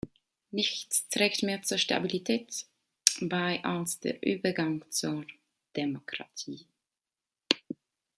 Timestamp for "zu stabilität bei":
1.61-3.63